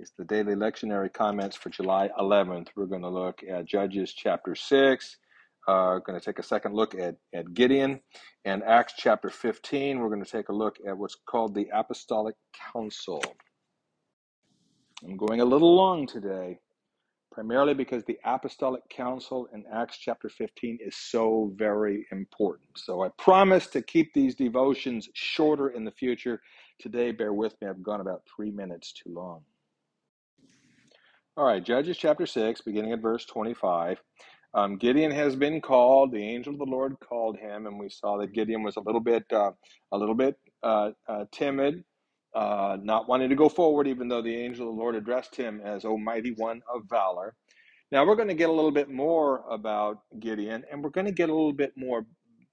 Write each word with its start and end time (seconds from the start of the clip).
It's 0.00 0.12
the 0.12 0.24
daily 0.24 0.54
lectionary 0.54 1.12
comments 1.12 1.54
for 1.54 1.68
July 1.68 2.08
11th. 2.18 2.68
We're 2.74 2.86
going 2.86 3.02
to 3.02 3.10
look 3.10 3.42
at 3.46 3.66
Judges 3.66 4.14
chapter 4.14 4.54
6. 4.54 5.16
Uh, 5.68 5.98
going 5.98 6.18
to 6.18 6.24
take 6.24 6.38
a 6.38 6.42
second 6.42 6.74
look 6.74 6.94
at, 6.94 7.16
at 7.34 7.52
Gideon 7.52 8.00
and 8.46 8.62
Acts 8.62 8.94
chapter 8.96 9.28
15. 9.28 9.98
We're 9.98 10.08
going 10.08 10.24
to 10.24 10.30
take 10.30 10.48
a 10.48 10.54
look 10.54 10.78
at 10.88 10.96
what's 10.96 11.18
called 11.26 11.54
the 11.54 11.68
Apostolic 11.74 12.34
Council. 12.72 13.22
I'm 15.04 15.18
going 15.18 15.42
a 15.42 15.44
little 15.44 15.76
long 15.76 16.06
today, 16.06 16.60
primarily 17.30 17.74
because 17.74 18.02
the 18.04 18.18
Apostolic 18.24 18.88
Council 18.88 19.48
in 19.52 19.64
Acts 19.70 19.98
chapter 19.98 20.30
15 20.30 20.78
is 20.80 20.96
so 20.96 21.52
very 21.56 22.06
important. 22.10 22.70
So 22.76 23.02
I 23.04 23.10
promise 23.18 23.66
to 23.66 23.82
keep 23.82 24.14
these 24.14 24.34
devotions 24.34 25.10
shorter 25.12 25.68
in 25.68 25.84
the 25.84 25.92
future. 25.92 26.40
Today, 26.78 27.12
bear 27.12 27.34
with 27.34 27.54
me, 27.60 27.68
I've 27.68 27.82
gone 27.82 28.00
about 28.00 28.22
three 28.34 28.50
minutes 28.50 28.94
too 28.94 29.12
long. 29.12 29.42
All 31.40 31.46
right, 31.46 31.64
Judges 31.64 31.96
chapter 31.96 32.26
6, 32.26 32.60
beginning 32.60 32.92
at 32.92 33.00
verse 33.00 33.24
25. 33.24 33.98
Um, 34.52 34.76
Gideon 34.76 35.10
has 35.10 35.34
been 35.34 35.62
called. 35.62 36.12
The 36.12 36.22
angel 36.22 36.52
of 36.52 36.58
the 36.58 36.66
Lord 36.66 36.96
called 37.00 37.38
him, 37.38 37.66
and 37.66 37.80
we 37.80 37.88
saw 37.88 38.18
that 38.18 38.34
Gideon 38.34 38.62
was 38.62 38.76
a 38.76 38.80
little 38.80 39.00
bit, 39.00 39.24
uh, 39.32 39.52
a 39.90 39.96
little 39.96 40.14
bit 40.14 40.36
uh, 40.62 40.90
uh, 41.08 41.24
timid, 41.32 41.82
uh, 42.34 42.76
not 42.82 43.08
wanting 43.08 43.30
to 43.30 43.36
go 43.36 43.48
forward, 43.48 43.88
even 43.88 44.06
though 44.06 44.20
the 44.20 44.36
angel 44.36 44.68
of 44.68 44.74
the 44.74 44.78
Lord 44.82 44.94
addressed 44.94 45.34
him 45.34 45.62
as 45.64 45.86
"Almighty 45.86 46.32
One 46.32 46.60
of 46.70 46.82
Valor." 46.90 47.34
Now 47.90 48.04
we're 48.06 48.16
going 48.16 48.28
to 48.28 48.34
get 48.34 48.50
a 48.50 48.52
little 48.52 48.70
bit 48.70 48.90
more 48.90 49.42
about 49.50 50.00
Gideon, 50.18 50.62
and 50.70 50.84
we're 50.84 50.90
going 50.90 51.06
to 51.06 51.10
get 51.10 51.30
a 51.30 51.34
little 51.34 51.54
bit 51.54 51.72
more 51.74 52.04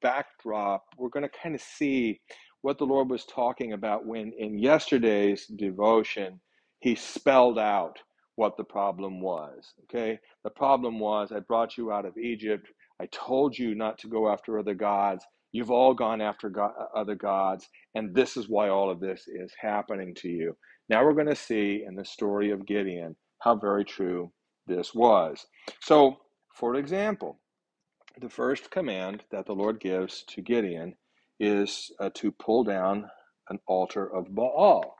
backdrop. 0.02 0.85
We're 0.98 1.10
going 1.10 1.27
to 1.27 1.40
kind 1.44 1.55
of 1.55 1.62
see 1.62 2.22
what 2.62 2.77
the 2.77 2.85
Lord 2.85 3.10
was 3.10 3.26
talking 3.26 3.74
about 3.74 4.05
when, 4.05 4.32
in 4.40 4.58
yesterday's 4.58 5.46
devotion, 5.46 6.40
He 6.80 6.96
spelled 6.96 7.60
out 7.60 7.99
what 8.38 8.55
the 8.55 8.64
problem 8.64 9.20
was. 9.20 9.73
Okay? 9.84 10.20
The 10.43 10.49
problem 10.52 10.99
was 10.99 11.32
I 11.32 11.40
brought 11.40 11.76
you 11.76 11.91
out 11.91 12.05
of 12.05 12.18
Egypt. 12.18 12.68
I 13.02 13.07
told 13.07 13.57
you 13.57 13.76
not 13.76 13.98
to 13.99 14.07
go 14.07 14.32
after 14.32 14.57
other 14.57 14.76
gods. 14.76 15.26
You've 15.52 15.71
all 15.71 15.93
gone 15.93 16.21
after 16.21 16.49
God, 16.49 16.71
other 16.96 17.15
gods, 17.15 17.68
and 17.96 18.13
this 18.13 18.38
is 18.38 18.48
why 18.48 18.70
all 18.70 18.91
of 18.91 18.99
this 18.99 19.27
is 19.27 19.52
happening 19.60 20.13
to 20.15 20.30
you. 20.30 20.55
Now 20.88 21.04
we're 21.04 21.13
going 21.13 21.27
to 21.27 21.35
see 21.35 21.84
in 21.88 21.96
the 21.96 22.05
story 22.05 22.52
of 22.52 22.65
Gideon 22.65 23.15
how 23.40 23.55
very 23.55 23.84
true 23.84 24.32
this 24.68 24.93
was. 24.93 25.46
So, 25.82 26.18
for 26.54 26.76
example, 26.76 27.40
the 28.21 28.30
first 28.30 28.70
command 28.70 29.24
that 29.32 29.48
the 29.48 29.54
Lord 29.55 29.80
gives 29.80 30.24
to 30.30 30.41
Gideon 30.41 30.96
is 31.40 31.91
uh, 31.99 32.10
to 32.15 32.32
pull 32.32 32.63
down 32.63 33.10
an 33.49 33.60
altar 33.68 34.13
of 34.13 34.34
Baal. 34.35 34.96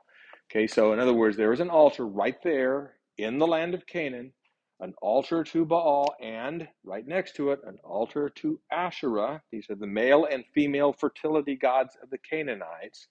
Okay, 0.50 0.66
so 0.66 0.92
in 0.92 0.98
other 0.98 1.12
words, 1.14 1.36
there 1.36 1.52
is 1.52 1.60
an 1.60 1.70
altar 1.70 2.06
right 2.06 2.42
there 2.42 2.94
in 3.18 3.38
the 3.38 3.46
land 3.46 3.74
of 3.74 3.86
Canaan, 3.86 4.32
an 4.80 4.94
altar 5.02 5.42
to 5.42 5.64
Baal, 5.64 6.14
and 6.22 6.68
right 6.84 7.06
next 7.06 7.34
to 7.36 7.50
it, 7.50 7.60
an 7.66 7.78
altar 7.82 8.28
to 8.36 8.60
Asherah. 8.70 9.42
These 9.50 9.68
are 9.70 9.74
the 9.74 9.86
male 9.86 10.26
and 10.30 10.44
female 10.54 10.92
fertility 10.92 11.56
gods 11.56 11.96
of 12.00 12.10
the 12.10 12.18
Canaanites, 12.18 13.08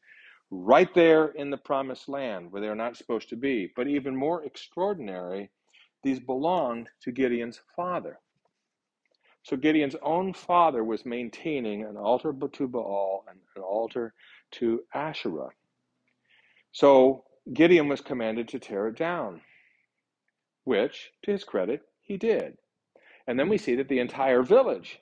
right 0.49 0.94
there 0.94 1.27
in 1.27 1.49
the 1.49 1.58
promised 1.58 2.08
land 2.08 2.52
where 2.52 2.61
they're 2.61 2.73
not 2.73 2.95
supposed 2.95 3.27
to 3.30 3.36
be. 3.36 3.72
But 3.75 3.88
even 3.88 4.16
more 4.16 4.45
extraordinary, 4.45 5.49
these 6.03 6.21
belonged 6.21 6.89
to 7.02 7.11
Gideon's 7.11 7.59
father. 7.75 8.19
So 9.44 9.58
Gideon's 9.58 9.95
own 10.02 10.33
father 10.33 10.86
was 10.86 11.05
maintaining 11.05 11.83
an 11.83 11.97
altar 11.97 12.33
to 12.53 12.67
Baal 12.67 13.25
and 13.30 13.39
an 13.58 13.61
altar 13.61 14.14
to 14.52 14.83
Asherah. 14.94 15.49
So 16.71 17.25
Gideon 17.53 17.89
was 17.89 17.99
commanded 17.99 18.47
to 18.49 18.59
tear 18.59 18.88
it 18.88 18.97
down 18.97 19.42
which, 20.68 21.12
to 21.23 21.32
his 21.32 21.44
credit, 21.44 21.82
he 22.02 22.18
did. 22.18 22.58
And 23.26 23.40
then 23.40 23.50
we 23.50 23.58
see 23.58 23.76
that 23.76 23.88
the 23.88 24.00
entire 24.00 24.44
village 24.44 25.00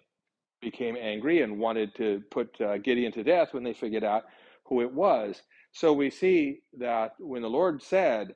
became 0.61 0.95
angry 0.95 1.41
and 1.41 1.59
wanted 1.59 1.93
to 1.95 2.23
put 2.31 2.59
uh, 2.61 2.77
Gideon 2.77 3.11
to 3.13 3.23
death 3.23 3.53
when 3.53 3.63
they 3.63 3.73
figured 3.73 4.03
out 4.03 4.23
who 4.65 4.81
it 4.81 4.93
was. 4.93 5.41
So 5.73 5.91
we 5.91 6.09
see 6.09 6.59
that 6.79 7.13
when 7.19 7.41
the 7.41 7.49
Lord 7.49 7.83
said 7.83 8.35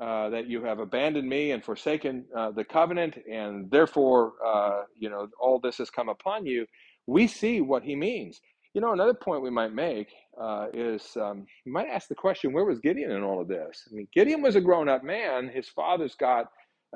uh, 0.00 0.30
that 0.30 0.48
you 0.48 0.64
have 0.64 0.78
abandoned 0.78 1.28
me 1.28 1.52
and 1.52 1.62
forsaken 1.62 2.24
uh, 2.36 2.50
the 2.50 2.64
covenant, 2.64 3.18
and 3.30 3.70
therefore, 3.70 4.32
uh, 4.44 4.82
you 4.98 5.10
know, 5.10 5.28
all 5.38 5.60
this 5.60 5.78
has 5.78 5.90
come 5.90 6.08
upon 6.08 6.46
you, 6.46 6.66
we 7.06 7.26
see 7.26 7.60
what 7.60 7.82
he 7.82 7.94
means. 7.94 8.40
You 8.74 8.80
know, 8.80 8.92
another 8.92 9.14
point 9.14 9.42
we 9.42 9.50
might 9.50 9.72
make 9.74 10.08
uh, 10.40 10.68
is 10.72 11.16
um, 11.16 11.46
you 11.64 11.72
might 11.72 11.88
ask 11.88 12.08
the 12.08 12.14
question, 12.14 12.52
where 12.52 12.64
was 12.64 12.78
Gideon 12.78 13.10
in 13.10 13.22
all 13.22 13.40
of 13.40 13.48
this? 13.48 13.88
I 13.90 13.94
mean, 13.94 14.08
Gideon 14.14 14.42
was 14.42 14.56
a 14.56 14.60
grown 14.60 14.88
up 14.88 15.04
man. 15.04 15.48
His 15.48 15.68
father's 15.68 16.14
got 16.14 16.46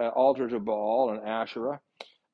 uh, 0.01 0.09
altars 0.09 0.53
of 0.53 0.65
Baal 0.65 1.11
and 1.11 1.27
Asherah, 1.27 1.81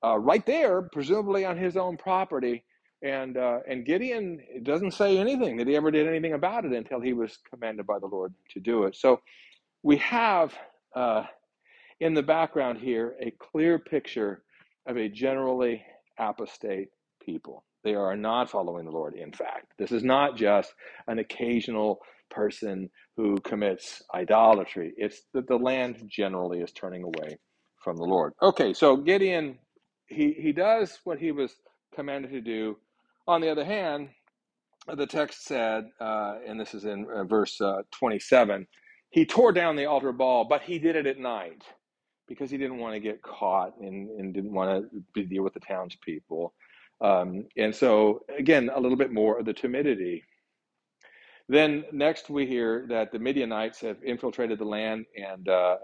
uh, 0.05 0.19
right 0.19 0.45
there, 0.47 0.83
presumably 0.83 1.45
on 1.45 1.57
his 1.57 1.77
own 1.77 1.97
property. 1.97 2.65
And 3.03 3.39
uh, 3.39 3.61
and 3.67 3.87
Gideon 3.87 4.41
doesn't 4.63 4.93
say 4.93 5.17
anything 5.17 5.57
that 5.57 5.67
he 5.67 5.75
ever 5.75 5.91
did 5.91 6.07
anything 6.07 6.35
about 6.35 6.67
it 6.67 6.73
until 6.73 7.01
he 7.01 7.15
was 7.15 7.39
commanded 7.49 7.87
by 7.87 7.99
the 7.99 8.07
Lord 8.07 8.35
to 8.51 8.61
do 8.61 8.85
it. 8.85 8.95
So 8.95 9.21
we 9.83 9.97
have 9.99 10.53
uh, 10.95 11.25
in 12.01 12.15
the 12.15 12.23
background 12.23 12.79
here 12.79 13.17
a 13.21 13.33
clear 13.33 13.79
picture 13.79 14.43
of 14.87 14.99
a 14.99 15.09
generally 15.09 15.83
apostate 16.19 16.89
people. 17.25 17.65
They 17.85 17.95
are 17.95 18.17
not 18.17 18.51
following 18.51 18.85
the 18.85 18.91
Lord, 18.91 19.15
in 19.15 19.33
fact. 19.33 19.73
This 19.79 19.93
is 19.93 20.05
not 20.05 20.37
just 20.37 20.75
an 21.09 21.19
occasional 21.19 22.01
person 22.31 22.91
who 23.17 23.37
commits 23.41 24.03
idolatry, 24.15 24.93
it's 24.97 25.23
that 25.35 25.49
the 25.49 25.57
land 25.57 26.05
generally 26.07 26.61
is 26.61 26.73
turning 26.73 27.03
away 27.03 27.39
from 27.81 27.97
the 27.97 28.05
Lord. 28.05 28.33
Okay, 28.43 28.73
so 28.75 28.97
Gideon, 28.97 29.59
he, 30.07 30.33
he 30.33 30.53
does 30.53 30.99
what 31.05 31.19
he 31.19 31.33
was 31.33 31.55
commanded 31.95 32.33
to 32.33 32.41
do. 32.41 32.77
On 33.27 33.41
the 33.41 33.51
other 33.51 33.65
hand, 33.65 34.11
the 34.95 35.07
text 35.07 35.45
said, 35.45 35.85
uh, 36.01 36.37
and 36.47 36.59
this 36.61 36.75
is 36.75 36.85
in 36.85 37.07
uh, 37.15 37.25
verse 37.25 37.61
uh, 37.61 37.83
27, 37.93 38.67
he 39.11 39.27
tore 39.27 39.53
down 39.53 39.77
the 39.77 39.87
altar 39.87 40.13
Baal, 40.13 40.45
but 40.45 40.63
he 40.63 40.79
did 40.79 40.97
it 40.97 41.07
at 41.07 41.19
night 41.19 41.63
because 42.29 42.51
he 42.51 42.59
didn't 42.59 42.79
want 42.79 42.95
to 42.95 43.01
get 43.01 43.23
caught 43.23 43.75
and, 43.81 44.09
and 44.11 44.33
didn't 44.33 44.53
want 44.53 44.87
to 45.15 45.25
deal 45.25 45.43
with 45.43 45.55
the 45.55 45.61
townspeople. 45.61 46.55
Um, 47.01 47.47
and 47.57 47.75
so, 47.75 48.21
again, 48.39 48.71
a 48.75 48.81
little 48.81 48.97
bit 48.97 49.13
more 49.13 49.39
of 49.39 49.47
the 49.47 49.53
timidity 49.53 50.23
then 51.51 51.85
next 51.93 52.31
we 52.31 52.47
hear 52.47 52.87
that 52.91 53.13
the 53.13 53.19
Midianites 53.19 53.81
have 53.81 53.99
infiltrated 54.05 54.59
the 54.61 54.65
land 54.65 55.07
and 55.17 55.49
uh, 55.49 55.77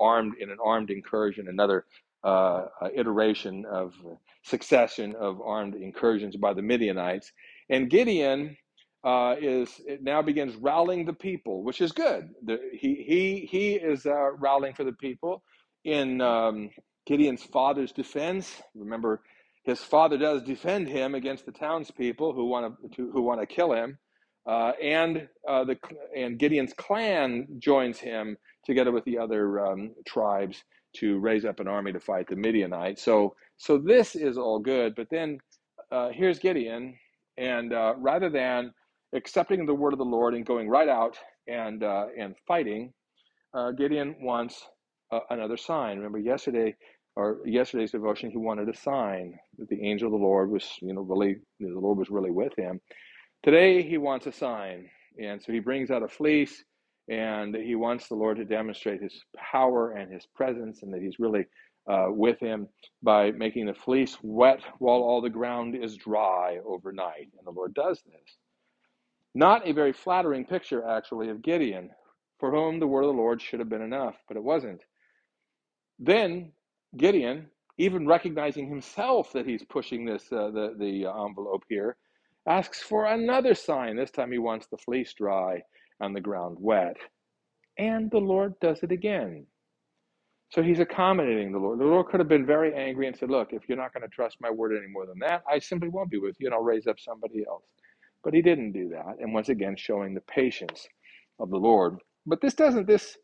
armed 0.00 0.34
in 0.40 0.50
an 0.50 0.58
armed 0.64 0.90
incursion, 0.90 1.48
another 1.48 1.86
uh, 2.24 2.66
iteration 2.94 3.64
of 3.66 3.94
succession 4.42 5.14
of 5.14 5.40
armed 5.40 5.76
incursions 5.76 6.36
by 6.36 6.52
the 6.52 6.62
Midianites. 6.62 7.32
And 7.70 7.88
Gideon 7.88 8.56
uh, 9.04 9.36
is 9.40 9.80
now 10.02 10.22
begins 10.22 10.56
rallying 10.56 11.04
the 11.06 11.12
people, 11.12 11.62
which 11.62 11.80
is 11.80 11.92
good. 11.92 12.30
The, 12.44 12.58
he 12.72 13.04
he 13.06 13.48
he 13.50 13.74
is 13.74 14.06
uh, 14.06 14.32
rallying 14.38 14.74
for 14.74 14.84
the 14.84 14.92
people 14.94 15.44
in 15.84 16.20
um, 16.20 16.70
Gideon's 17.06 17.44
father's 17.44 17.92
defense. 17.92 18.62
Remember, 18.74 19.22
his 19.64 19.80
father 19.80 20.18
does 20.18 20.42
defend 20.42 20.88
him 20.88 21.14
against 21.14 21.46
the 21.46 21.52
townspeople 21.52 22.32
who 22.32 22.46
want 22.46 22.74
to 22.94 23.10
who 23.12 23.22
want 23.22 23.40
to 23.40 23.46
kill 23.46 23.72
him. 23.72 23.98
Uh, 24.46 24.72
and 24.82 25.28
uh, 25.48 25.64
the 25.64 25.76
and 26.16 26.38
Gideon's 26.38 26.74
clan 26.74 27.46
joins 27.58 27.98
him 27.98 28.36
together 28.66 28.92
with 28.92 29.04
the 29.04 29.18
other 29.18 29.64
um, 29.66 29.94
tribes 30.06 30.62
to 30.96 31.18
raise 31.18 31.44
up 31.44 31.60
an 31.60 31.68
army 31.68 31.92
to 31.92 32.00
fight 32.00 32.28
the 32.28 32.36
Midianites. 32.36 33.02
So 33.02 33.34
so 33.56 33.78
this 33.78 34.14
is 34.14 34.36
all 34.36 34.58
good, 34.58 34.94
but 34.94 35.08
then 35.10 35.38
uh, 35.90 36.10
here's 36.10 36.38
Gideon, 36.38 36.94
and 37.38 37.72
uh, 37.72 37.94
rather 37.98 38.28
than 38.28 38.72
accepting 39.14 39.64
the 39.64 39.74
word 39.74 39.92
of 39.92 39.98
the 39.98 40.04
Lord 40.04 40.34
and 40.34 40.44
going 40.44 40.68
right 40.68 40.88
out 40.88 41.16
and 41.48 41.82
uh, 41.82 42.06
and 42.18 42.34
fighting, 42.46 42.92
uh, 43.54 43.70
Gideon 43.72 44.16
wants 44.20 44.62
another 45.30 45.56
sign. 45.56 45.98
Remember 45.98 46.18
yesterday 46.18 46.74
or 47.16 47.38
yesterday's 47.46 47.92
devotion, 47.92 48.30
he 48.30 48.36
wanted 48.36 48.68
a 48.68 48.76
sign 48.76 49.38
that 49.58 49.68
the 49.68 49.82
angel 49.82 50.08
of 50.08 50.12
the 50.12 50.24
Lord 50.26 50.50
was, 50.50 50.68
you 50.82 50.92
know, 50.92 51.02
really 51.02 51.36
the 51.60 51.68
Lord 51.68 51.98
was 51.98 52.10
really 52.10 52.30
with 52.32 52.52
him. 52.58 52.80
Today, 53.44 53.82
he 53.82 53.98
wants 53.98 54.26
a 54.26 54.32
sign. 54.32 54.88
And 55.22 55.42
so 55.42 55.52
he 55.52 55.60
brings 55.60 55.90
out 55.90 56.02
a 56.02 56.08
fleece 56.08 56.64
and 57.08 57.54
he 57.54 57.74
wants 57.74 58.08
the 58.08 58.14
Lord 58.14 58.38
to 58.38 58.44
demonstrate 58.46 59.02
his 59.02 59.22
power 59.36 59.92
and 59.92 60.10
his 60.10 60.26
presence 60.34 60.82
and 60.82 60.92
that 60.94 61.02
he's 61.02 61.18
really 61.18 61.44
uh, 61.86 62.06
with 62.08 62.40
him 62.40 62.66
by 63.02 63.32
making 63.32 63.66
the 63.66 63.74
fleece 63.74 64.16
wet 64.22 64.60
while 64.78 64.96
all 65.02 65.20
the 65.20 65.28
ground 65.28 65.76
is 65.76 65.94
dry 65.98 66.58
overnight. 66.66 67.28
And 67.36 67.46
the 67.46 67.50
Lord 67.50 67.74
does 67.74 68.02
this. 68.06 68.38
Not 69.34 69.68
a 69.68 69.72
very 69.72 69.92
flattering 69.92 70.46
picture, 70.46 70.88
actually, 70.88 71.28
of 71.28 71.42
Gideon, 71.42 71.90
for 72.40 72.50
whom 72.50 72.80
the 72.80 72.86
word 72.86 73.02
of 73.02 73.08
the 73.08 73.20
Lord 73.20 73.42
should 73.42 73.60
have 73.60 73.68
been 73.68 73.82
enough, 73.82 74.14
but 74.26 74.38
it 74.38 74.42
wasn't. 74.42 74.80
Then 75.98 76.52
Gideon, 76.96 77.48
even 77.76 78.06
recognizing 78.06 78.68
himself 78.68 79.32
that 79.32 79.46
he's 79.46 79.64
pushing 79.64 80.06
this 80.06 80.32
uh, 80.32 80.50
the 80.50 80.74
the 80.78 81.06
envelope 81.06 81.64
here, 81.68 81.96
asks 82.48 82.82
for 82.82 83.06
another 83.06 83.54
sign. 83.54 83.96
This 83.96 84.10
time 84.10 84.32
he 84.32 84.38
wants 84.38 84.66
the 84.66 84.78
fleece 84.78 85.12
dry 85.14 85.62
and 86.00 86.14
the 86.14 86.20
ground 86.20 86.56
wet. 86.60 86.96
And 87.78 88.10
the 88.10 88.18
Lord 88.18 88.54
does 88.60 88.82
it 88.82 88.92
again. 88.92 89.46
So 90.50 90.62
he's 90.62 90.78
accommodating 90.78 91.52
the 91.52 91.58
Lord. 91.58 91.80
The 91.80 91.84
Lord 91.84 92.06
could 92.06 92.20
have 92.20 92.28
been 92.28 92.46
very 92.46 92.74
angry 92.74 93.08
and 93.08 93.16
said, 93.16 93.30
Look, 93.30 93.52
if 93.52 93.62
you're 93.68 93.78
not 93.78 93.92
going 93.92 94.02
to 94.02 94.14
trust 94.14 94.36
my 94.40 94.50
word 94.50 94.72
any 94.76 94.86
more 94.90 95.06
than 95.06 95.18
that, 95.20 95.42
I 95.50 95.58
simply 95.58 95.88
won't 95.88 96.10
be 96.10 96.18
with 96.18 96.36
you 96.38 96.46
and 96.46 96.54
I'll 96.54 96.62
raise 96.62 96.86
up 96.86 97.00
somebody 97.00 97.44
else. 97.48 97.64
But 98.22 98.34
he 98.34 98.42
didn't 98.42 98.72
do 98.72 98.88
that. 98.90 99.16
And 99.20 99.34
once 99.34 99.48
again, 99.48 99.76
showing 99.76 100.14
the 100.14 100.20
patience 100.22 100.86
of 101.40 101.50
the 101.50 101.56
Lord. 101.56 101.98
But 102.26 102.40
this 102.40 102.54
doesn't, 102.54 102.86
this 102.86 103.16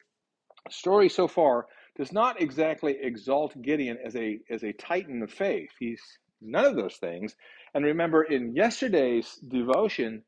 story 0.71 1.09
so 1.09 1.29
far 1.29 1.67
does 1.97 2.13
not 2.13 2.41
exactly 2.41 2.97
exalt 3.01 3.61
Gideon 3.63 3.99
as 4.05 4.17
a 4.17 4.41
as 4.51 4.65
a 4.65 4.73
titan 4.73 5.23
of 5.23 5.31
faith. 5.31 5.71
He's 5.79 6.03
none 6.41 6.65
of 6.65 6.77
those 6.77 6.97
things. 6.97 7.37
And 7.75 7.85
remember, 7.85 8.25
in 8.25 8.55
yesterday's 8.55 9.37
devotion, 9.49 10.25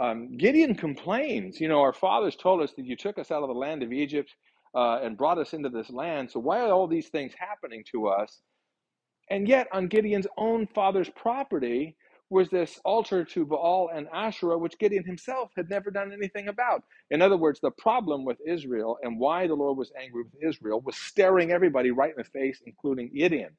um, 0.00 0.36
Gideon 0.36 0.74
complains. 0.74 1.60
You 1.60 1.68
know, 1.68 1.80
our 1.80 1.92
fathers 1.92 2.36
told 2.36 2.62
us 2.62 2.72
that 2.76 2.86
you 2.86 2.96
took 2.96 3.18
us 3.18 3.30
out 3.30 3.42
of 3.42 3.48
the 3.48 3.54
land 3.54 3.82
of 3.82 3.92
Egypt 3.92 4.34
uh, 4.74 5.00
and 5.02 5.16
brought 5.16 5.38
us 5.38 5.52
into 5.54 5.68
this 5.68 5.90
land. 5.90 6.30
So 6.30 6.40
why 6.40 6.60
are 6.60 6.72
all 6.72 6.86
these 6.88 7.08
things 7.08 7.32
happening 7.38 7.84
to 7.92 8.08
us? 8.08 8.40
And 9.30 9.48
yet, 9.48 9.68
on 9.72 9.88
Gideon's 9.88 10.26
own 10.38 10.66
father's 10.68 11.10
property 11.10 11.96
was 12.30 12.50
this 12.50 12.80
altar 12.84 13.24
to 13.24 13.46
Baal 13.46 13.90
and 13.94 14.08
Asherah, 14.12 14.58
which 14.58 14.78
Gideon 14.78 15.04
himself 15.04 15.52
had 15.56 15.70
never 15.70 15.90
done 15.90 16.12
anything 16.12 16.48
about. 16.48 16.82
In 17.10 17.22
other 17.22 17.36
words, 17.36 17.60
the 17.60 17.70
problem 17.72 18.24
with 18.24 18.38
Israel 18.46 18.98
and 19.02 19.18
why 19.20 19.46
the 19.46 19.54
Lord 19.54 19.78
was 19.78 19.92
angry 20.00 20.24
with 20.24 20.42
Israel 20.48 20.80
was 20.80 20.96
staring 20.96 21.52
everybody 21.52 21.92
right 21.92 22.10
in 22.10 22.16
the 22.18 22.24
face, 22.24 22.60
including 22.66 23.12
Gideon. 23.14 23.56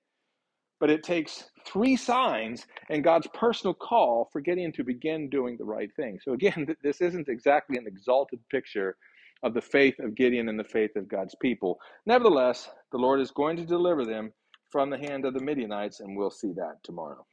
But 0.79 0.91
it 0.91 1.03
takes 1.03 1.49
three 1.65 1.95
signs 1.95 2.65
and 2.89 3.03
God's 3.03 3.27
personal 3.33 3.73
call 3.73 4.29
for 4.31 4.41
Gideon 4.41 4.71
to 4.73 4.83
begin 4.83 5.29
doing 5.29 5.57
the 5.57 5.65
right 5.65 5.93
thing. 5.95 6.19
So, 6.23 6.33
again, 6.33 6.67
this 6.83 7.01
isn't 7.01 7.29
exactly 7.29 7.77
an 7.77 7.87
exalted 7.87 8.39
picture 8.49 8.95
of 9.43 9.53
the 9.53 9.61
faith 9.61 9.99
of 9.99 10.15
Gideon 10.15 10.49
and 10.49 10.59
the 10.59 10.63
faith 10.63 10.95
of 10.95 11.07
God's 11.07 11.35
people. 11.41 11.79
Nevertheless, 12.05 12.69
the 12.91 12.97
Lord 12.97 13.19
is 13.19 13.31
going 13.31 13.57
to 13.57 13.65
deliver 13.65 14.05
them 14.05 14.33
from 14.71 14.89
the 14.89 14.97
hand 14.97 15.25
of 15.25 15.33
the 15.33 15.43
Midianites, 15.43 15.99
and 15.99 16.15
we'll 16.15 16.31
see 16.31 16.53
that 16.53 16.83
tomorrow. 16.83 17.25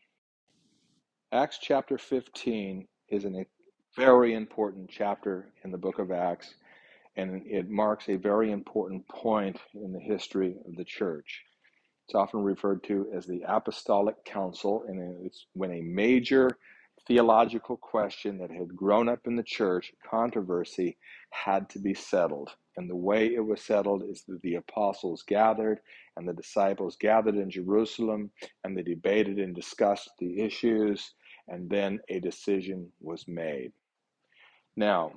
Acts 1.33 1.59
chapter 1.61 1.99
15 1.99 2.87
is 3.09 3.25
a 3.25 3.47
very 3.97 4.35
important 4.35 4.89
chapter 4.91 5.49
in 5.65 5.71
the 5.71 5.79
book 5.79 5.99
of 5.99 6.13
Acts, 6.13 6.55
and 7.17 7.43
it 7.47 7.69
marks 7.69 8.09
a 8.09 8.17
very 8.17 8.53
important 8.53 9.07
point 9.09 9.59
in 9.75 9.93
the 9.93 10.01
history 10.01 10.57
of 10.67 10.77
the 10.77 10.85
church. 10.85 11.43
It's 12.07 12.15
often 12.15 12.41
referred 12.41 12.85
to 12.85 13.09
as 13.15 13.27
the 13.27 13.43
Apostolic 13.47 14.25
Council, 14.25 14.85
and 14.87 15.25
it's 15.25 15.47
when 15.55 15.73
a 15.73 15.81
major 15.81 16.51
theological 17.07 17.77
question 17.77 18.39
that 18.39 18.51
had 18.51 18.77
grown 18.77 19.09
up 19.09 19.27
in 19.27 19.37
the 19.37 19.43
church, 19.43 19.93
controversy, 20.09 20.97
had 21.31 21.69
to 21.71 21.79
be 21.79 21.95
settled. 21.95 22.51
And 22.77 22.91
the 22.91 22.97
way 22.97 23.35
it 23.35 23.45
was 23.45 23.61
settled 23.61 24.05
is 24.05 24.25
that 24.29 24.43
the 24.43 24.57
apostles 24.57 25.23
gathered 25.23 25.81
and 26.17 26.29
the 26.29 26.33
disciples 26.33 26.97
gathered 26.97 27.37
in 27.37 27.51
Jerusalem 27.51 28.31
and 28.65 28.77
they 28.77 28.83
debated 28.83 29.39
and 29.39 29.55
discussed 29.55 30.11
the 30.19 30.41
issues, 30.41 31.15
and 31.49 31.69
then 31.71 32.01
a 32.09 32.21
decision 32.21 32.91
was 33.01 33.27
made. 33.29 33.73
Now, 34.77 35.13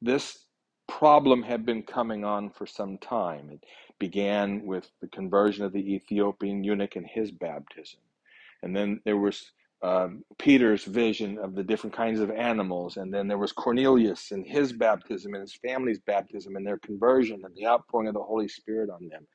this 0.00 0.46
problem 0.88 1.42
had 1.42 1.64
been 1.64 1.82
coming 1.82 2.24
on 2.24 2.50
for 2.50 2.66
some 2.66 2.98
time. 2.98 3.50
It 3.52 3.64
began 3.98 4.66
with 4.66 4.90
the 5.00 5.08
conversion 5.08 5.64
of 5.64 5.72
the 5.72 5.94
Ethiopian 5.94 6.64
eunuch 6.64 6.96
and 6.96 7.06
his 7.06 7.30
baptism. 7.30 8.00
And 8.62 8.74
then 8.74 9.00
there 9.04 9.16
was 9.16 9.52
um, 9.82 10.24
Peter's 10.38 10.84
vision 10.84 11.38
of 11.38 11.54
the 11.54 11.62
different 11.62 11.94
kinds 11.94 12.18
of 12.18 12.30
animals, 12.30 12.96
and 12.96 13.14
then 13.14 13.28
there 13.28 13.38
was 13.38 13.52
Cornelius 13.52 14.32
and 14.32 14.44
his 14.44 14.72
baptism 14.72 15.34
and 15.34 15.42
his 15.42 15.54
family's 15.54 16.00
baptism 16.00 16.56
and 16.56 16.66
their 16.66 16.78
conversion 16.78 17.42
and 17.44 17.54
the 17.54 17.66
outpouring 17.66 18.08
of 18.08 18.14
the 18.14 18.22
Holy 18.22 18.48
Spirit 18.48 18.90
on 18.90 19.08
them. 19.08 19.26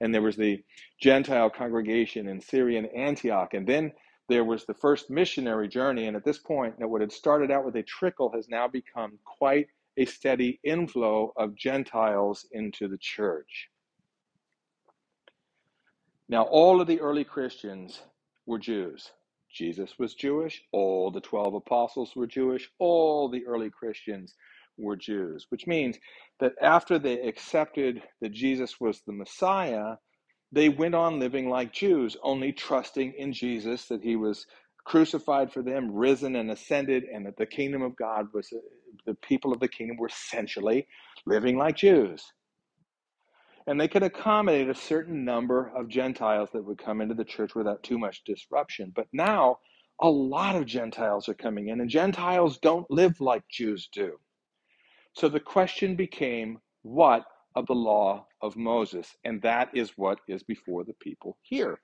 And 0.00 0.14
there 0.14 0.22
was 0.22 0.36
the 0.36 0.62
Gentile 1.00 1.50
congregation 1.50 2.28
in 2.28 2.40
Syrian 2.40 2.86
Antioch, 2.86 3.54
and 3.54 3.66
then 3.66 3.90
there 4.28 4.44
was 4.44 4.66
the 4.66 4.74
first 4.74 5.10
missionary 5.10 5.66
journey. 5.66 6.06
And 6.06 6.16
at 6.16 6.24
this 6.24 6.38
point, 6.38 6.74
what 6.78 7.00
had 7.00 7.10
started 7.10 7.50
out 7.50 7.64
with 7.64 7.74
a 7.74 7.82
trickle 7.82 8.30
has 8.32 8.48
now 8.48 8.68
become 8.68 9.18
quite 9.24 9.66
a 9.98 10.04
steady 10.04 10.60
inflow 10.62 11.32
of 11.36 11.56
Gentiles 11.56 12.46
into 12.52 12.86
the 12.86 12.98
church. 12.98 13.68
Now, 16.28 16.42
all 16.44 16.80
of 16.80 16.86
the 16.86 17.00
early 17.00 17.24
Christians 17.24 18.00
were 18.46 18.58
Jews. 18.58 19.10
Jesus 19.52 19.98
was 19.98 20.14
Jewish, 20.14 20.62
all 20.72 21.10
the 21.10 21.20
12 21.20 21.54
apostles 21.54 22.14
were 22.14 22.26
Jewish, 22.26 22.70
all 22.78 23.28
the 23.28 23.44
early 23.46 23.70
Christians 23.70 24.34
were 24.76 24.94
Jews, 24.94 25.46
which 25.48 25.66
means 25.66 25.98
that 26.38 26.52
after 26.62 26.98
they 26.98 27.20
accepted 27.22 28.02
that 28.20 28.32
Jesus 28.32 28.78
was 28.78 29.00
the 29.00 29.12
Messiah, 29.12 29.96
they 30.52 30.68
went 30.68 30.94
on 30.94 31.18
living 31.18 31.48
like 31.48 31.72
Jews, 31.72 32.16
only 32.22 32.52
trusting 32.52 33.14
in 33.14 33.32
Jesus 33.32 33.86
that 33.86 34.02
he 34.02 34.16
was 34.16 34.46
crucified 34.88 35.52
for 35.52 35.62
them, 35.62 35.92
risen 35.92 36.36
and 36.36 36.50
ascended, 36.50 37.04
and 37.04 37.26
that 37.26 37.36
the 37.36 37.46
kingdom 37.46 37.82
of 37.82 37.96
God 37.96 38.26
was 38.34 38.52
uh, 38.52 38.58
the 39.06 39.14
people 39.16 39.52
of 39.52 39.60
the 39.60 39.68
kingdom 39.68 39.98
were 39.98 40.08
essentially 40.08 40.86
living 41.26 41.58
like 41.58 41.76
Jews 41.76 42.24
and 43.68 43.78
they 43.78 43.88
could 43.88 44.02
accommodate 44.02 44.70
a 44.70 44.74
certain 44.74 45.26
number 45.26 45.70
of 45.76 45.88
Gentiles 45.88 46.48
that 46.54 46.64
would 46.64 46.78
come 46.82 47.02
into 47.02 47.14
the 47.14 47.24
church 47.24 47.54
without 47.54 47.82
too 47.82 47.98
much 47.98 48.24
disruption. 48.24 48.92
But 48.96 49.08
now, 49.12 49.58
a 50.00 50.08
lot 50.08 50.56
of 50.56 50.64
Gentiles 50.64 51.28
are 51.28 51.34
coming 51.34 51.68
in, 51.68 51.80
and 51.82 51.90
Gentiles 51.90 52.58
don't 52.58 52.90
live 52.90 53.20
like 53.20 53.42
Jews 53.50 53.88
do. 53.92 54.18
So 55.12 55.28
the 55.28 55.40
question 55.40 55.96
became 55.96 56.60
what 56.82 57.24
of 57.56 57.66
the 57.66 57.74
law 57.74 58.26
of 58.40 58.56
Moses? 58.56 59.14
And 59.24 59.42
that 59.42 59.68
is 59.74 59.92
what 59.96 60.20
is 60.28 60.42
before 60.42 60.84
the 60.84 60.94
people 61.02 61.36
here. 61.42 61.80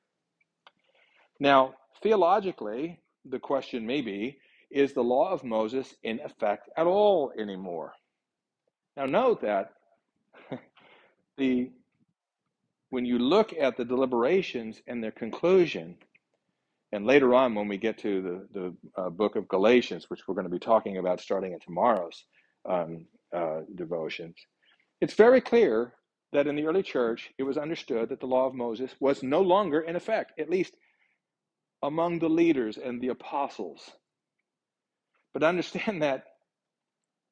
Now, 1.38 1.74
theologically, 2.02 3.00
the 3.24 3.38
question 3.38 3.86
may 3.86 4.00
be 4.00 4.38
is 4.70 4.92
the 4.92 5.02
law 5.02 5.30
of 5.30 5.44
Moses 5.44 5.94
in 6.02 6.20
effect 6.20 6.68
at 6.76 6.86
all 6.86 7.32
anymore? 7.38 7.94
Now, 8.96 9.06
note 9.06 9.40
that 9.42 9.72
the 11.36 11.70
when 12.90 13.04
you 13.04 13.18
look 13.18 13.52
at 13.52 13.76
the 13.76 13.84
deliberations 13.84 14.80
and 14.86 15.02
their 15.02 15.10
conclusion, 15.10 15.96
and 16.92 17.04
later 17.04 17.34
on 17.34 17.54
when 17.54 17.66
we 17.66 17.76
get 17.76 17.98
to 17.98 18.22
the, 18.22 18.60
the 18.60 19.02
uh, 19.02 19.10
book 19.10 19.34
of 19.34 19.48
Galatians, 19.48 20.08
which 20.08 20.28
we're 20.28 20.34
going 20.34 20.46
to 20.46 20.50
be 20.50 20.60
talking 20.60 20.98
about 20.98 21.20
starting 21.20 21.52
in 21.52 21.58
tomorrow's 21.58 22.24
um, 22.68 23.06
uh, 23.36 23.62
devotions, 23.74 24.36
it's 25.00 25.14
very 25.14 25.40
clear 25.40 25.94
that 26.32 26.46
in 26.46 26.54
the 26.54 26.66
early 26.66 26.84
church 26.84 27.32
it 27.36 27.42
was 27.42 27.58
understood 27.58 28.08
that 28.10 28.20
the 28.20 28.26
law 28.26 28.46
of 28.46 28.54
Moses 28.54 28.94
was 29.00 29.24
no 29.24 29.40
longer 29.40 29.80
in 29.80 29.96
effect, 29.96 30.38
at 30.38 30.48
least 30.48 30.76
among 31.84 32.18
the 32.20 32.30
leaders 32.30 32.78
and 32.78 33.00
the 33.02 33.08
apostles. 33.08 33.92
But 35.34 35.44
understand 35.44 36.02
that 36.04 36.24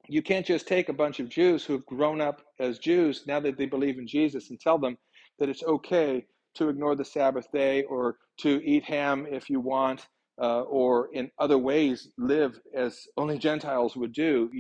you 0.09 0.23
can't 0.23 0.47
just 0.47 0.68
take 0.68 0.88
a 0.90 0.94
bunch 0.94 1.21
of 1.21 1.30
Jews 1.30 1.64
who've 1.64 1.87
grown 1.87 2.21
up 2.21 2.42
as 2.61 2.78
Jews 2.78 3.25
now 3.26 3.40
that 3.40 3.59
they 3.59 3.66
believe 3.66 3.99
in 3.99 4.06
Jesus 4.06 4.50
and 4.50 4.61
tell 4.61 4.78
them 4.78 4.99
that 5.40 5.49
it's 5.49 5.64
okay 5.64 6.26
to 6.56 6.68
ignore 6.68 6.97
the 6.97 7.04
Sabbath 7.04 7.50
day 7.52 7.85
or 7.85 8.18
to 8.40 8.62
eat 8.64 8.85
ham 8.85 9.26
if 9.30 9.49
you 9.49 9.61
want, 9.61 10.06
uh, 10.40 10.62
or 10.62 11.11
in 11.14 11.30
other 11.38 11.59
ways 11.59 12.11
live 12.18 12.61
as 12.76 13.06
only 13.16 13.38
Gentiles 13.38 13.97
would 13.97 14.12
do. 14.12 14.50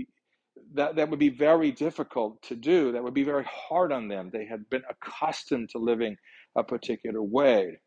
That, 0.74 0.96
that 0.96 1.10
would 1.10 1.20
be 1.20 1.30
very 1.30 1.72
difficult 1.72 2.42
to 2.44 2.56
do. 2.56 2.92
That 2.92 3.04
would 3.04 3.14
be 3.14 3.24
very 3.24 3.44
hard 3.44 3.92
on 3.92 4.08
them. 4.08 4.30
They 4.32 4.46
had 4.46 4.70
been 4.70 4.84
accustomed 4.88 5.70
to 5.70 5.78
living 5.78 6.16
a 6.56 6.64
particular 6.64 7.22
way. 7.22 7.81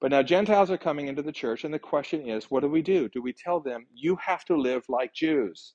But 0.00 0.10
now 0.10 0.22
Gentiles 0.22 0.70
are 0.70 0.78
coming 0.78 1.08
into 1.08 1.22
the 1.22 1.32
church, 1.32 1.64
and 1.64 1.72
the 1.72 1.78
question 1.78 2.28
is 2.28 2.50
what 2.50 2.60
do 2.60 2.68
we 2.68 2.82
do? 2.82 3.08
Do 3.08 3.22
we 3.22 3.32
tell 3.32 3.60
them, 3.60 3.86
you 3.94 4.16
have 4.16 4.44
to 4.46 4.56
live 4.56 4.84
like 4.88 5.14
Jews? 5.14 5.74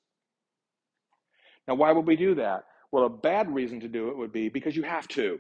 Now, 1.67 1.75
why 1.75 1.91
would 1.91 2.07
we 2.07 2.15
do 2.15 2.35
that? 2.35 2.65
Well, 2.91 3.05
a 3.05 3.09
bad 3.09 3.53
reason 3.53 3.79
to 3.81 3.87
do 3.87 4.09
it 4.09 4.17
would 4.17 4.31
be 4.31 4.49
because 4.49 4.75
you 4.75 4.83
have 4.83 5.07
to. 5.09 5.39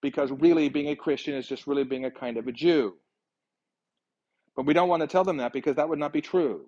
Because 0.00 0.30
really, 0.32 0.68
being 0.68 0.88
a 0.88 0.96
Christian 0.96 1.34
is 1.34 1.46
just 1.46 1.66
really 1.66 1.84
being 1.84 2.04
a 2.04 2.10
kind 2.10 2.36
of 2.36 2.46
a 2.46 2.52
Jew. 2.52 2.94
But 4.56 4.66
we 4.66 4.74
don't 4.74 4.88
want 4.88 5.02
to 5.02 5.06
tell 5.06 5.24
them 5.24 5.38
that 5.38 5.52
because 5.52 5.76
that 5.76 5.88
would 5.88 5.98
not 5.98 6.12
be 6.12 6.20
true. 6.20 6.66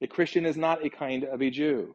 A 0.00 0.06
Christian 0.06 0.46
is 0.46 0.56
not 0.56 0.84
a 0.84 0.90
kind 0.90 1.24
of 1.24 1.40
a 1.40 1.50
Jew. 1.50 1.94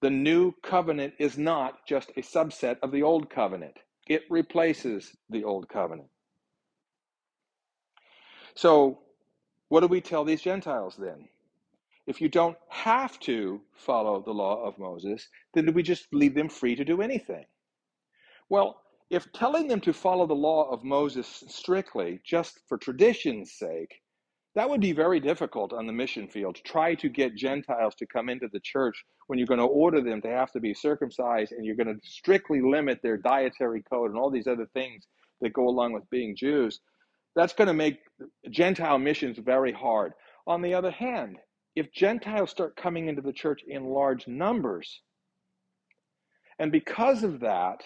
The 0.00 0.10
new 0.10 0.52
covenant 0.62 1.14
is 1.18 1.36
not 1.36 1.86
just 1.86 2.10
a 2.10 2.22
subset 2.22 2.76
of 2.82 2.92
the 2.92 3.02
old 3.02 3.30
covenant, 3.30 3.78
it 4.06 4.22
replaces 4.30 5.14
the 5.28 5.44
old 5.44 5.68
covenant. 5.68 6.08
So, 8.58 9.00
what 9.70 9.80
do 9.82 9.88
we 9.88 10.00
tell 10.02 10.24
these 10.24 10.42
Gentiles 10.42 10.96
then? 10.98 11.28
if 12.06 12.20
you 12.20 12.28
don't 12.28 12.58
have 12.68 13.20
to 13.20 13.62
follow 13.74 14.22
the 14.22 14.32
law 14.34 14.64
of 14.64 14.78
Moses, 14.78 15.28
then 15.54 15.66
do 15.66 15.72
we 15.72 15.82
just 15.84 16.12
leave 16.14 16.34
them 16.34 16.50
free 16.50 16.76
to 16.76 16.84
do 16.84 17.02
anything? 17.02 17.46
Well, 18.50 18.82
if 19.10 19.32
telling 19.32 19.68
them 19.68 19.80
to 19.82 19.92
follow 19.94 20.26
the 20.26 20.34
law 20.34 20.70
of 20.70 20.84
Moses 20.84 21.44
strictly, 21.48 22.20
just 22.24 22.60
for 22.68 22.78
tradition's 22.78 23.52
sake, 23.52 23.94
That 24.54 24.70
would 24.70 24.82
be 24.82 24.92
very 24.92 25.20
difficult 25.20 25.72
on 25.72 25.86
the 25.86 25.94
mission 25.94 26.28
field 26.28 26.56
to 26.56 26.62
try 26.64 26.94
to 26.96 27.08
get 27.08 27.36
Gentiles 27.36 27.94
to 27.96 28.06
come 28.06 28.28
into 28.28 28.48
the 28.52 28.60
church 28.60 29.04
when 29.28 29.38
you're 29.38 29.48
going 29.48 29.60
to 29.60 29.66
order 29.66 30.02
them 30.02 30.20
to 30.22 30.28
have 30.28 30.52
to 30.52 30.60
be 30.60 30.74
circumcised 30.74 31.52
and 31.52 31.66
you're 31.66 31.76
going 31.76 31.94
to 31.94 32.06
strictly 32.06 32.60
limit 32.62 33.00
their 33.02 33.16
dietary 33.16 33.82
code 33.82 34.10
and 34.10 34.18
all 34.20 34.30
these 34.30 34.48
other 34.48 34.66
things 34.74 35.06
that 35.40 35.54
go 35.54 35.68
along 35.68 35.94
with 35.94 36.10
being 36.10 36.36
Jews. 36.36 36.80
That's 37.38 37.52
going 37.52 37.68
to 37.68 37.72
make 37.72 38.00
Gentile 38.50 38.98
missions 38.98 39.38
very 39.38 39.70
hard. 39.70 40.12
On 40.48 40.60
the 40.60 40.74
other 40.74 40.90
hand, 40.90 41.36
if 41.76 41.92
Gentiles 41.92 42.50
start 42.50 42.74
coming 42.74 43.06
into 43.06 43.22
the 43.22 43.32
church 43.32 43.62
in 43.68 43.84
large 43.84 44.26
numbers, 44.26 45.02
and 46.58 46.72
because 46.72 47.22
of 47.22 47.38
that, 47.38 47.84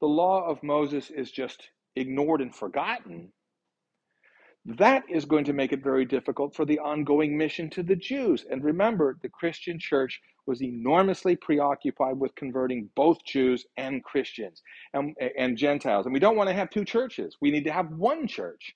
the 0.00 0.08
law 0.08 0.44
of 0.44 0.64
Moses 0.64 1.10
is 1.10 1.30
just 1.30 1.68
ignored 1.94 2.40
and 2.40 2.52
forgotten, 2.52 3.32
that 4.64 5.04
is 5.08 5.24
going 5.24 5.44
to 5.44 5.52
make 5.52 5.72
it 5.72 5.84
very 5.84 6.04
difficult 6.04 6.56
for 6.56 6.64
the 6.64 6.80
ongoing 6.80 7.38
mission 7.38 7.70
to 7.70 7.84
the 7.84 7.94
Jews. 7.94 8.46
And 8.50 8.64
remember, 8.64 9.16
the 9.22 9.28
Christian 9.28 9.78
church 9.78 10.20
was 10.46 10.60
enormously 10.60 11.36
preoccupied 11.36 12.18
with 12.18 12.34
converting 12.34 12.90
both 12.96 13.24
Jews 13.24 13.64
and 13.76 14.02
Christians 14.02 14.60
and, 14.92 15.14
and 15.38 15.56
Gentiles. 15.56 16.06
And 16.06 16.12
we 16.12 16.18
don't 16.18 16.36
want 16.36 16.50
to 16.50 16.56
have 16.56 16.68
two 16.68 16.84
churches, 16.84 17.36
we 17.40 17.52
need 17.52 17.64
to 17.66 17.72
have 17.72 17.92
one 17.92 18.26
church. 18.26 18.74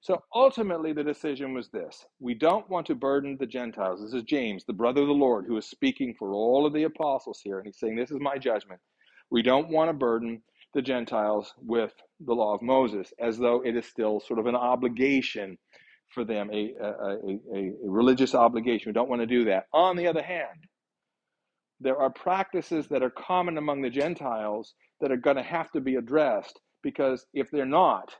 So 0.00 0.22
ultimately, 0.34 0.92
the 0.92 1.04
decision 1.04 1.54
was 1.54 1.68
this 1.70 2.06
we 2.20 2.34
don't 2.34 2.68
want 2.70 2.86
to 2.86 2.94
burden 2.94 3.36
the 3.38 3.46
Gentiles. 3.46 4.00
This 4.02 4.14
is 4.14 4.22
James, 4.24 4.64
the 4.64 4.72
brother 4.72 5.02
of 5.02 5.08
the 5.08 5.14
Lord, 5.14 5.46
who 5.46 5.56
is 5.56 5.68
speaking 5.68 6.14
for 6.18 6.32
all 6.32 6.66
of 6.66 6.72
the 6.72 6.84
apostles 6.84 7.40
here. 7.42 7.58
And 7.58 7.66
he's 7.66 7.78
saying, 7.78 7.96
This 7.96 8.10
is 8.10 8.20
my 8.20 8.38
judgment. 8.38 8.80
We 9.30 9.42
don't 9.42 9.70
want 9.70 9.90
to 9.90 9.94
burden 9.94 10.42
the 10.74 10.82
Gentiles 10.82 11.52
with 11.58 11.92
the 12.20 12.34
law 12.34 12.54
of 12.54 12.62
Moses, 12.62 13.12
as 13.18 13.38
though 13.38 13.62
it 13.64 13.76
is 13.76 13.86
still 13.86 14.20
sort 14.20 14.38
of 14.38 14.46
an 14.46 14.54
obligation 14.56 15.58
for 16.14 16.24
them, 16.24 16.50
a, 16.52 16.74
a, 16.80 16.88
a, 16.88 17.38
a 17.54 17.72
religious 17.84 18.34
obligation. 18.34 18.90
We 18.90 18.94
don't 18.94 19.10
want 19.10 19.22
to 19.22 19.26
do 19.26 19.44
that. 19.46 19.64
On 19.72 19.96
the 19.96 20.06
other 20.06 20.22
hand, 20.22 20.64
there 21.80 21.98
are 21.98 22.10
practices 22.10 22.88
that 22.88 23.02
are 23.02 23.10
common 23.10 23.58
among 23.58 23.82
the 23.82 23.90
Gentiles 23.90 24.74
that 25.00 25.12
are 25.12 25.16
going 25.16 25.36
to 25.36 25.42
have 25.42 25.70
to 25.72 25.80
be 25.80 25.96
addressed 25.96 26.58
because 26.82 27.26
if 27.34 27.50
they're 27.50 27.66
not, 27.66 28.14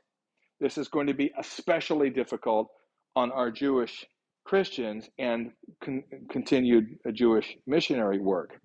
this 0.59 0.77
is 0.77 0.87
going 0.87 1.07
to 1.07 1.13
be 1.13 1.31
especially 1.37 2.09
difficult 2.09 2.69
on 3.15 3.31
our 3.31 3.51
Jewish 3.51 4.05
Christians 4.45 5.09
and 5.17 5.51
con- 5.83 6.03
continued 6.29 6.97
Jewish 7.13 7.55
missionary 7.67 8.19
work. 8.19 8.59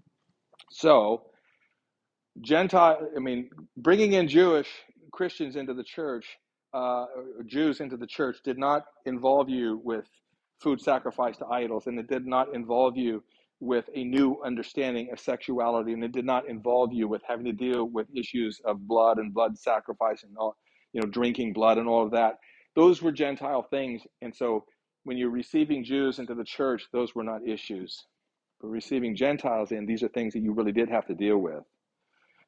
So, 0.71 1.25
Gentile, 2.41 3.09
I 3.17 3.21
mean, 3.21 3.51
bringing 3.77 4.15
in 4.15 4.29
Jewish 4.29 4.69
Christians 5.13 5.57
into 5.57 5.75
the 5.75 5.85
church, 5.85 6.27
uh, 6.73 7.07
Jews 7.47 7.81
into 7.81 7.97
the 7.97 8.07
church, 8.07 8.39
did 8.45 8.59
not 8.59 8.85
involve 9.07 9.49
you 9.49 9.81
with 9.85 10.07
food 10.61 10.81
sacrificed 10.81 11.41
to 11.41 11.47
idols, 11.47 11.87
and 11.87 11.99
it 11.99 12.09
did 12.09 12.27
not 12.27 12.55
involve 12.55 12.97
you 12.97 13.23
with 13.61 13.89
a 13.95 14.05
new 14.05 14.43
understanding 14.45 15.11
of 15.13 15.21
sexuality, 15.21 15.93
and 15.93 16.03
it 16.03 16.13
did 16.13 16.25
not 16.25 16.49
involve 16.49 16.93
you 16.93 17.07
with 17.07 17.23
having 17.27 17.45
to 17.45 17.53
deal 17.53 17.85
with 17.85 18.07
issues 18.15 18.61
of 18.65 18.87
blood 18.87 19.19
and 19.19 19.33
blood 19.33 19.57
sacrifice 19.57 20.25
and 20.25 20.37
all, 20.37 20.57
you 20.95 21.03
know, 21.03 21.09
drinking 21.09 21.55
blood 21.55 21.79
and 21.79 21.89
all 21.89 22.05
of 22.07 22.13
that. 22.13 22.39
Those 22.77 23.03
were 23.03 23.13
Gentile 23.13 23.65
things, 23.71 24.03
and 24.23 24.35
so 24.35 24.65
when 25.05 25.19
you're 25.19 25.31
receiving 25.31 25.85
Jews 25.85 26.21
into 26.21 26.35
the 26.35 26.45
church, 26.45 26.87
those 26.93 27.15
were 27.15 27.25
not 27.25 27.47
issues. 27.47 28.07
But 28.63 28.69
receiving 28.69 29.17
Gentiles 29.17 29.73
in, 29.73 29.87
these 29.87 30.03
are 30.05 30.09
things 30.09 30.35
that 30.35 30.41
you 30.41 30.55
really 30.55 30.73
did 30.73 30.91
have 30.91 31.07
to 31.09 31.15
deal 31.15 31.39
with 31.39 31.65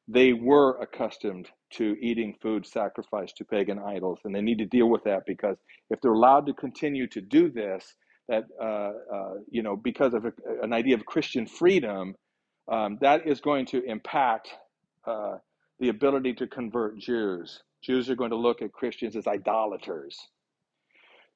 they 0.09 0.33
were 0.33 0.79
accustomed 0.81 1.49
to 1.71 1.97
eating 2.01 2.35
food 2.41 2.65
sacrificed 2.65 3.37
to 3.37 3.45
pagan 3.45 3.79
idols, 3.79 4.19
and 4.25 4.35
they 4.35 4.41
need 4.41 4.59
to 4.59 4.65
deal 4.65 4.89
with 4.89 5.03
that 5.05 5.25
because 5.27 5.57
if 5.91 6.01
they're 6.01 6.13
allowed 6.13 6.47
to 6.47 6.53
continue 6.53 7.07
to 7.07 7.21
do 7.21 7.51
this, 7.51 7.95
that 8.29 8.45
uh, 8.61 8.91
uh, 9.13 9.33
you 9.51 9.63
know, 9.63 9.77
because 9.77 10.13
of 10.13 10.25
a, 10.25 10.33
an 10.63 10.73
idea 10.73 10.95
of 10.95 11.05
Christian 11.05 11.47
freedom, 11.47 12.15
um, 12.71 12.97
that 13.01 13.27
is 13.27 13.41
going 13.41 13.65
to 13.67 13.83
impact 13.83 14.49
uh, 15.07 15.37
the 15.79 15.89
ability 15.89 16.33
to 16.35 16.47
convert 16.47 16.99
Jews. 16.99 17.63
Jews 17.87 18.09
are 18.09 18.15
going 18.15 18.31
to 18.31 18.37
look 18.37 18.61
at 18.61 18.71
Christians 18.71 19.15
as 19.15 19.27
idolaters. 19.27 20.19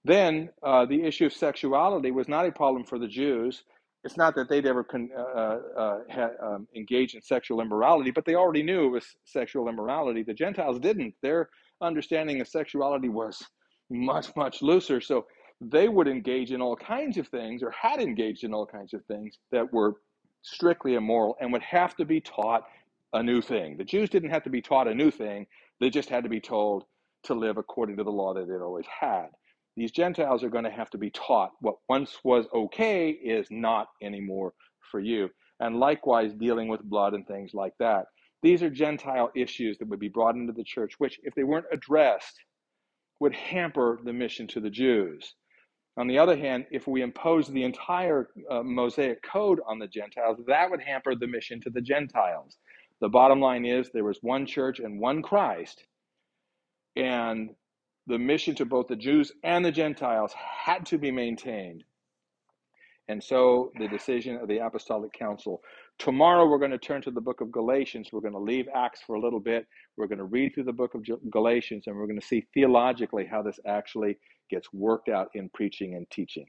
Then 0.03 0.49
uh, 0.61 0.85
the 0.85 1.03
issue 1.03 1.25
of 1.25 1.33
sexuality 1.33 2.11
was 2.11 2.27
not 2.27 2.45
a 2.45 2.51
problem 2.51 2.83
for 2.83 2.99
the 2.99 3.07
Jews 3.07 3.63
it's 4.03 4.17
not 4.17 4.35
that 4.35 4.49
they'd 4.49 4.65
ever 4.65 4.83
con, 4.83 5.09
uh, 5.15 5.21
uh, 5.21 5.99
uh, 6.17 6.29
um, 6.41 6.67
engaged 6.75 7.15
in 7.15 7.21
sexual 7.21 7.61
immorality, 7.61 8.11
but 8.11 8.25
they 8.25 8.35
already 8.35 8.63
knew 8.63 8.87
it 8.87 8.89
was 8.89 9.15
sexual 9.25 9.69
immorality. 9.69 10.23
The 10.23 10.33
Gentiles 10.33 10.79
didn't. 10.79 11.13
Their 11.21 11.49
understanding 11.81 12.41
of 12.41 12.47
sexuality 12.47 13.09
was 13.09 13.43
much, 13.89 14.35
much 14.35 14.61
looser. 14.61 15.01
So 15.01 15.27
they 15.59 15.87
would 15.87 16.07
engage 16.07 16.51
in 16.51 16.61
all 16.61 16.75
kinds 16.75 17.17
of 17.17 17.27
things, 17.27 17.61
or 17.61 17.71
had 17.71 17.99
engaged 17.99 18.43
in 18.43 18.53
all 18.53 18.65
kinds 18.65 18.93
of 18.93 19.05
things 19.05 19.37
that 19.51 19.71
were 19.71 19.97
strictly 20.41 20.95
immoral 20.95 21.37
and 21.39 21.53
would 21.53 21.61
have 21.61 21.95
to 21.97 22.05
be 22.05 22.19
taught 22.19 22.63
a 23.13 23.21
new 23.21 23.41
thing. 23.41 23.77
The 23.77 23.83
Jews 23.83 24.09
didn't 24.09 24.31
have 24.31 24.43
to 24.43 24.49
be 24.49 24.61
taught 24.61 24.87
a 24.87 24.95
new 24.95 25.11
thing, 25.11 25.45
they 25.81 25.89
just 25.89 26.09
had 26.09 26.23
to 26.23 26.29
be 26.29 26.39
told 26.39 26.85
to 27.23 27.33
live 27.33 27.57
according 27.57 27.97
to 27.97 28.03
the 28.05 28.11
law 28.11 28.33
that 28.33 28.47
they'd 28.47 28.63
always 28.63 28.85
had 28.87 29.27
these 29.75 29.91
Gentiles 29.91 30.43
are 30.43 30.49
going 30.49 30.65
to 30.65 30.71
have 30.71 30.89
to 30.91 30.97
be 30.97 31.11
taught 31.11 31.51
what 31.61 31.75
once 31.87 32.17
was 32.23 32.45
okay 32.53 33.09
is 33.11 33.47
not 33.49 33.87
anymore 34.01 34.53
for 34.91 34.99
you. 34.99 35.29
And 35.59 35.79
likewise, 35.79 36.33
dealing 36.33 36.67
with 36.67 36.81
blood 36.83 37.13
and 37.13 37.25
things 37.25 37.53
like 37.53 37.73
that. 37.79 38.05
These 38.43 38.63
are 38.63 38.69
Gentile 38.69 39.31
issues 39.35 39.77
that 39.77 39.87
would 39.87 39.99
be 39.99 40.09
brought 40.09 40.35
into 40.35 40.53
the 40.53 40.63
church, 40.63 40.93
which, 40.97 41.19
if 41.23 41.35
they 41.35 41.43
weren't 41.43 41.67
addressed, 41.71 42.35
would 43.19 43.35
hamper 43.35 43.99
the 44.03 44.13
mission 44.13 44.47
to 44.47 44.59
the 44.59 44.69
Jews. 44.69 45.35
On 45.97 46.07
the 46.07 46.17
other 46.17 46.35
hand, 46.35 46.65
if 46.71 46.87
we 46.87 47.03
impose 47.03 47.47
the 47.47 47.63
entire 47.63 48.29
uh, 48.49 48.63
Mosaic 48.63 49.21
code 49.21 49.59
on 49.67 49.77
the 49.77 49.87
Gentiles, 49.87 50.37
that 50.47 50.71
would 50.71 50.81
hamper 50.81 51.13
the 51.15 51.27
mission 51.27 51.61
to 51.61 51.69
the 51.69 51.81
Gentiles. 51.81 52.57
The 53.01 53.09
bottom 53.09 53.39
line 53.39 53.65
is 53.65 53.89
there 53.89 54.03
was 54.03 54.19
one 54.21 54.45
church 54.45 54.79
and 54.79 54.99
one 54.99 55.23
Christ, 55.23 55.83
and 56.95 57.49
the 58.07 58.19
mission 58.19 58.55
to 58.55 58.65
both 58.65 58.87
the 58.87 58.95
Jews 58.95 59.31
and 59.43 59.65
the 59.65 59.71
Gentiles 59.71 60.33
had 60.33 60.85
to 60.87 60.97
be 60.97 61.11
maintained. 61.11 61.83
And 63.07 63.23
so 63.23 63.71
the 63.77 63.87
decision 63.87 64.37
of 64.37 64.47
the 64.47 64.59
Apostolic 64.59 65.11
Council. 65.13 65.61
Tomorrow 65.99 66.47
we're 66.47 66.59
going 66.59 66.71
to 66.71 66.77
turn 66.77 67.01
to 67.01 67.11
the 67.11 67.19
book 67.19 67.41
of 67.41 67.51
Galatians. 67.51 68.09
We're 68.11 68.21
going 68.21 68.33
to 68.33 68.39
leave 68.39 68.67
Acts 68.73 69.01
for 69.05 69.15
a 69.15 69.19
little 69.19 69.39
bit. 69.39 69.67
We're 69.97 70.07
going 70.07 70.19
to 70.19 70.23
read 70.25 70.53
through 70.53 70.63
the 70.65 70.73
book 70.73 70.93
of 70.93 71.03
Galatians 71.29 71.87
and 71.87 71.95
we're 71.95 72.07
going 72.07 72.19
to 72.19 72.25
see 72.25 72.45
theologically 72.53 73.25
how 73.25 73.41
this 73.41 73.59
actually 73.67 74.17
gets 74.49 74.71
worked 74.71 75.09
out 75.09 75.29
in 75.33 75.49
preaching 75.53 75.95
and 75.95 76.09
teaching. 76.09 76.45